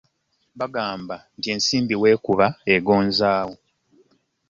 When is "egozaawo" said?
2.73-3.55